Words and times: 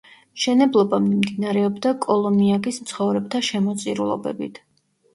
მშენებლობა 0.37 0.99
მიმდინარეობდა 1.03 1.93
კოლომიაგის 2.07 2.83
მცხოვრებთა 2.89 3.45
შემოწირულობებით. 3.53 4.65